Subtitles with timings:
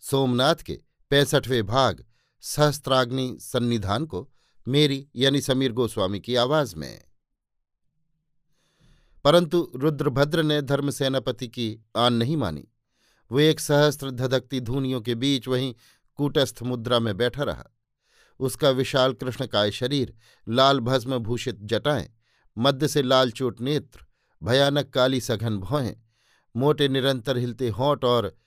[0.00, 0.80] सोमनाथ के
[1.10, 2.04] पैंसठवें भाग
[2.40, 4.30] सहस्त्राग्नि सन्निधान को
[4.68, 7.04] मेरी यानी समीर गोस्वामी की आवाज़ में।
[9.24, 12.68] परंतु रुद्रभद्र ने धर्म सेनापति की आन नहीं मानी।
[13.32, 15.74] वो एक सहस्त्र धधकती धूनियों के बीच वहीं
[16.14, 17.64] कूटस्थ मुद्रा में बैठा रहा।
[18.40, 20.14] उसका विशाल कृष्णकाय शरीर,
[20.48, 22.14] लाल भस्म भूषित जटाएँ,
[22.58, 24.00] मध्य से लाल चोट नेत्र,
[24.42, 26.02] भयानक काली सघन भौहें,
[26.56, 28.38] मोटे निरंतर हिलते होंठ और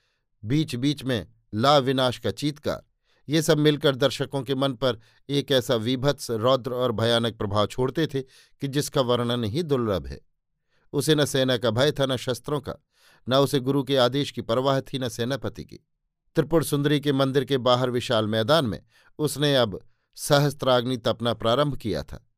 [0.44, 2.82] बीच बीच में ला विनाश का चीतकार।
[3.28, 8.06] ये सब मिलकर दर्शकों के मन पर एक ऐसा विभत्स रौद्र और भयानक प्रभाव छोड़ते
[8.06, 8.22] थे
[8.60, 10.20] कि जिसका वर्णन ही दुर्लभ है।
[10.92, 12.74] उसे न सेना का भय था, न शस्त्रों का,
[13.28, 15.76] न उसे गुरु के आदेश की परवाह थी, न सेनापति की।
[16.34, 18.82] त्रिपुर सुंदरी के मंदिर के बाहर विशाल मैदान में
[19.18, 19.80] उसने अब
[20.14, 22.28] सहस्त्राग्नि तपना प्रारंभ किया था।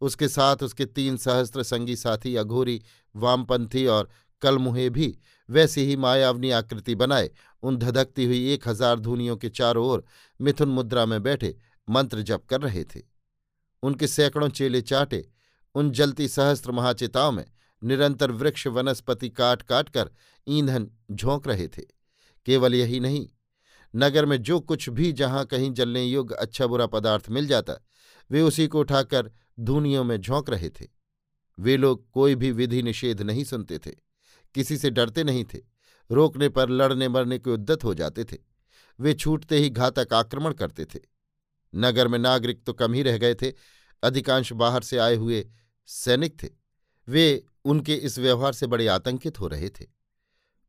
[0.00, 2.82] उसके साथ उसके तीन सहस्त्र संगी साथी, अघोरी,
[3.16, 4.08] वामपंथी और
[4.42, 5.18] कलमुहे भी
[5.50, 7.30] वैसी ही मायावनी आकृति बनाए।
[7.62, 10.04] उन धधकती हुई एक हज़ार धूनियों के चारों ओर
[10.40, 11.54] मिथुन मुद्रा में बैठे,
[11.88, 13.00] मंत्र जप कर रहे थे।
[13.82, 15.24] उनके सैकड़ों चेले चाटे।
[15.74, 17.44] उन जलती सहस्त्र महाचिताओं में
[17.82, 20.10] निरंतर वृक्ष वनस्पति काट काट कर
[20.46, 21.82] ईंधन झोंक रहे थे।
[22.46, 23.26] केवल यही नहीं,
[23.94, 27.74] नगर में जो कुछ भी जहाँ कहीं जलने योग्य अच्छा बुरा पदार्थ मिल जाता,
[28.30, 29.30] वे उसी को उठाकर
[29.60, 30.86] धूनियों में झोंक रहे थे।
[31.58, 33.90] वे लोग कोई भी विधि निषेध नहीं सुनते थे।
[34.54, 35.58] किसी से डरते नहीं थे।
[36.10, 38.36] रोकने पर, लड़ने मरने के उद्दत हो जाते थे।
[39.00, 40.98] वे छूटते ही घातक आक्रमण करते थे।
[41.74, 43.52] नगर में नागरिक तो कम ही रह गए थे।
[44.02, 45.50] अधिकांश बाहर से आए हुए
[45.86, 46.48] सैनिक थे।
[47.08, 49.86] वे उनके इस व्यवहार से बड़े आतंकित हो रहे थे।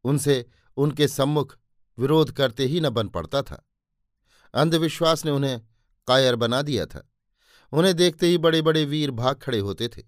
[0.04, 0.46] उनसे
[0.78, 1.58] उनके सम्मुख
[2.00, 3.68] विरोध करते ही न बन पड़ता था।
[4.54, 5.62] अंधविश्वास ने उन्हें
[6.08, 7.12] कायर बना दिया था।
[7.72, 10.04] उन्हें देखते ही बड़े बड़े वीर भाग खड़े होते थे।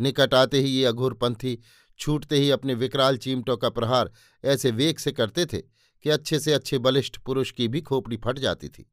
[0.00, 1.58] निकट आते ही ये अघोरपंथी
[2.00, 4.10] छूटते ही अपने विकराल चीमटों का प्रहार
[4.44, 5.58] ऐसे वेग से करते थे
[6.04, 8.92] कि अच्छे से अच्छे बलिष्ठ पुरुष की भी खोपड़ी फट जाती थी।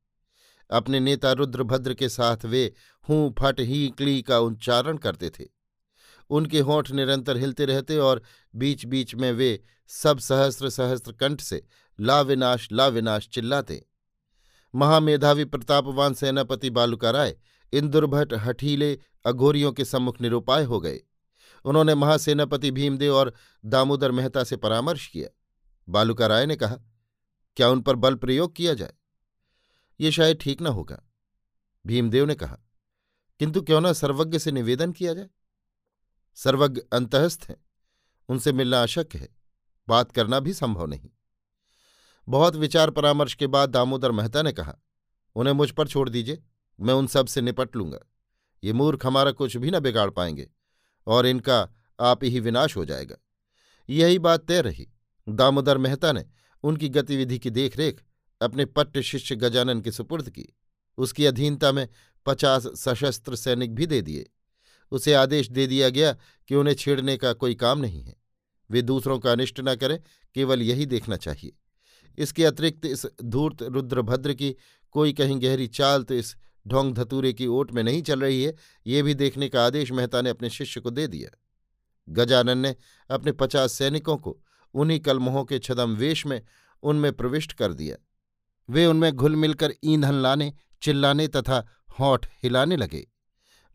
[0.72, 2.74] अपने नेता रुद्रभद्र के साथ वे
[3.10, 5.46] हूँ, फट, ही, क्ली का उच्चारण करते थे।
[6.30, 8.22] उनके होठ निरंतर हिलते रहते और
[8.56, 11.64] बीच बीच में वे सब सहस्त्र सहस्त्र कंठ से
[12.00, 13.86] लाविनाश लाविनाश चिल्लाते।
[14.76, 17.38] महामेधावी प्रतापवान सेनापति बालुका राय
[17.74, 21.00] इन दुर्भट, हठीले, अघोरियों के सम्मुख निरुपाय हो गए।
[21.68, 23.34] उन्होंने महासेनापति भीमदेव और
[23.66, 25.30] दामोदर मेहता से परामर्श किया।
[25.90, 26.78] बालूका राय ने कहा,
[27.56, 28.94] क्या उन पर बल प्रयोग किया जाए?
[30.00, 31.04] ये शायद ठीक न होगा।
[31.86, 32.58] भीमदेव ने कहा,
[33.40, 35.30] किंतु क्यों न सर्वज्ञ से निवेदन किया जाए?
[36.36, 37.66] सर्वज्ञ अंतहस्थ हैं,
[38.30, 39.30] उनसे मिलना अशक्य है,
[39.88, 41.10] बात करना भी संभव नहीं।
[42.30, 44.78] बहुत विचार परामर्श के बाद दामोदर मेहता ने कहा,
[45.36, 46.44] उन्हें मुझ पर छोड़ दीजिए,
[46.80, 48.00] मैं उन सबसे निपट लूँगा।
[48.64, 50.50] ये मूर्ख हमारा कुछ भी न बिगाड़ पाएँगे।
[51.08, 51.70] और इनका
[52.00, 53.16] आप ही विनाश हो जाएगा।
[53.90, 54.90] यही बात तय रही।
[55.30, 56.26] दामोदर मेहता ने
[56.64, 58.04] उनकी गतिविधि की देखरेख
[58.42, 60.56] अपने पट्ट शिष्य गजानन के सुपुर्द की।
[60.98, 61.88] उसकी अधीनता में
[62.26, 64.30] पचास सशस्त्र सैनिक भी दे दिए।
[64.92, 66.14] उसे आदेश दे दिया गया
[66.48, 68.16] कि उन्हें छेड़ने का कोई काम नहीं है।
[68.72, 70.04] वे दूसरों का अनिष्ट न करें,
[70.36, 71.58] केवल यही देखना चाहिए।
[72.18, 74.56] इसके अतिरिक्त इस धूर्त रुद्रभद्र की
[74.92, 76.36] कोई कहीं गहरी चाल तो इस
[76.68, 78.56] ढोंग धतूरे की ओट में नहीं चल रही है,
[78.88, 81.30] ये भी देखने का आदेश मेहता ने अपने शिष्य को दे दिया।
[82.10, 82.76] गजानन ने
[83.10, 84.40] अपने पचास सैनिकों को
[84.74, 86.42] उन्हीं कलमोहों के छदम वेश में
[86.84, 87.96] उनमें प्रविष्ट कर दिया।
[88.70, 91.68] वे उनमें घुल मिलकर ईंधन लाने, चिल्लाने तथा
[92.00, 93.08] होठ हिलाने लगे।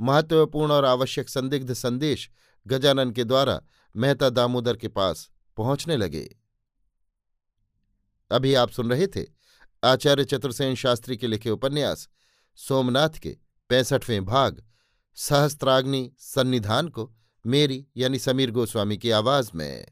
[0.00, 2.30] महत्वपूर्ण और आवश्यक संदिग्ध संदेश
[2.66, 3.60] गजानन के द्वारा
[3.96, 6.36] मेहता दामोदर के पास पहुँचने लगे।
[8.30, 9.24] अभी आप सुन रहे थे
[9.84, 12.08] आचार्य चतुर्सेन शास्त्री के लिखे उपन्यास
[12.54, 13.36] सोमनाथ के
[13.68, 14.62] पैंसठवें भाग
[15.14, 17.12] सहस्त्राग्नि सन्निधान को
[17.46, 19.86] मेरी यानी समीर गोस्वामी की आवाज़ में।